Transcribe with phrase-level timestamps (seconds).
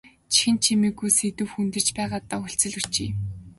[0.33, 3.07] Чихэнд чимэггүй сэдэв хөндөж байгаадаа хүлцэл өчье.